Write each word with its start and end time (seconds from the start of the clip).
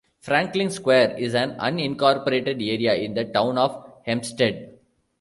Franklin 0.19 0.71
Square 0.71 1.17
is 1.19 1.35
an 1.35 1.51
unincorporated 1.59 2.55
area 2.59 2.95
in 2.95 3.13
the 3.13 3.23
Town 3.25 3.55
of 3.59 3.85
Hempstead. 4.03 4.75